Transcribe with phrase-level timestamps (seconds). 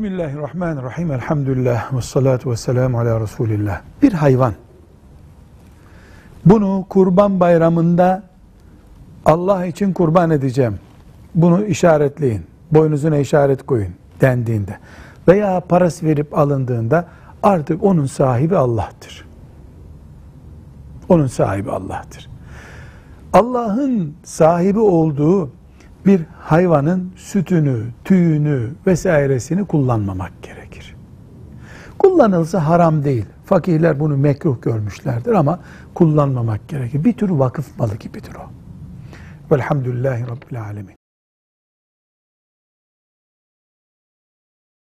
[0.00, 1.12] Bismillahirrahmanirrahim.
[1.12, 1.96] Elhamdülillah.
[1.96, 3.80] Ve salatu ve selamu ala Resulillah.
[4.02, 4.54] Bir hayvan.
[6.44, 8.22] Bunu kurban bayramında
[9.24, 10.78] Allah için kurban edeceğim.
[11.34, 12.42] Bunu işaretleyin.
[12.70, 14.78] Boynuzuna işaret koyun dendiğinde
[15.28, 17.06] veya parası verip alındığında
[17.42, 19.26] artık onun sahibi Allah'tır.
[21.08, 22.30] Onun sahibi Allah'tır.
[23.32, 25.50] Allah'ın sahibi olduğu
[26.06, 30.96] bir hayvanın sütünü, tüyünü vesairesini kullanmamak gerekir.
[31.98, 33.26] Kullanılsa haram değil.
[33.44, 35.60] Fakihler bunu mekruh görmüşlerdir ama
[35.94, 37.04] kullanmamak gerekir.
[37.04, 38.50] Bir tür vakıf malı gibidir o.
[39.54, 40.99] Velhamdülillahi Rabbil Alemin.